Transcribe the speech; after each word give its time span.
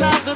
love 0.00 0.24
the 0.26 0.35